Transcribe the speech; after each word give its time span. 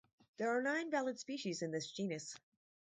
There 0.37 0.49
are 0.49 0.63
nine 0.63 0.89
valid 0.89 1.19
species 1.19 1.61
in 1.61 1.69
this 1.69 1.91
genus. 1.91 2.35